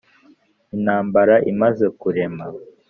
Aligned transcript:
intambara 0.75 1.35
imaze 1.51 1.85
kurema 1.99 2.45